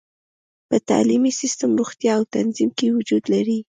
[0.69, 3.57] په تعلیمي سیستم، روغتیا او تنظیم کې وجود لري.